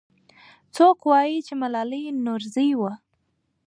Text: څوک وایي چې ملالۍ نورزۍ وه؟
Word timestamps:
څوک 0.75 0.97
وایي 1.09 1.37
چې 1.47 1.53
ملالۍ 1.61 2.03
نورزۍ 2.25 2.69
وه؟ 2.79 2.93